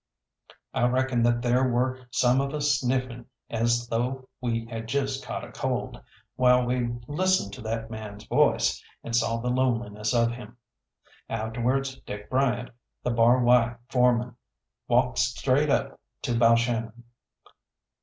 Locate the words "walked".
14.87-15.19